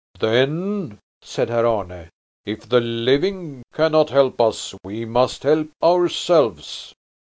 [0.19, 2.09] Then said Herr Arne:
[2.43, 6.95] "If the living cannot help us, we must help ourselves."